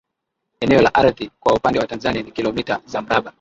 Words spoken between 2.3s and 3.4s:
kilometa za mraba